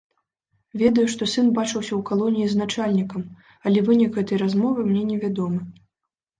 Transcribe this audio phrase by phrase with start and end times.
[0.81, 3.21] Ведаю, што сын бачыўся ў калоніі з начальнікам,
[3.67, 5.61] але вынік гэтай размовы мне невядомы.